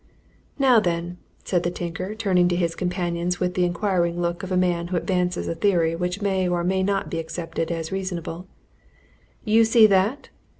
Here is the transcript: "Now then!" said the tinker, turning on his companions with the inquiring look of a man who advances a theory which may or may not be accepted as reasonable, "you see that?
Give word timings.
"Now 0.57 0.79
then!" 0.79 1.19
said 1.43 1.61
the 1.61 1.69
tinker, 1.69 2.15
turning 2.15 2.45
on 2.51 2.57
his 2.57 2.73
companions 2.73 3.39
with 3.39 3.53
the 3.53 3.65
inquiring 3.65 4.19
look 4.19 4.41
of 4.41 4.51
a 4.51 4.57
man 4.57 4.87
who 4.87 4.97
advances 4.97 5.47
a 5.47 5.53
theory 5.53 5.95
which 5.95 6.23
may 6.23 6.49
or 6.49 6.63
may 6.63 6.81
not 6.81 7.11
be 7.11 7.19
accepted 7.19 7.71
as 7.71 7.91
reasonable, 7.91 8.47
"you 9.43 9.63
see 9.63 9.85
that? 9.85 10.29